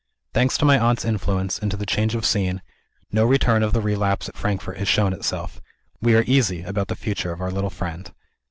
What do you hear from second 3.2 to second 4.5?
return of the relapse at